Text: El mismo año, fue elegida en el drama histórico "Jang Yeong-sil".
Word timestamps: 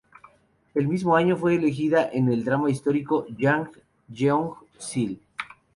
El 0.73 0.87
mismo 0.87 1.15
año, 1.15 1.37
fue 1.37 1.53
elegida 1.53 2.09
en 2.11 2.33
el 2.33 2.43
drama 2.43 2.71
histórico 2.71 3.27
"Jang 3.37 3.67
Yeong-sil". 4.11 5.21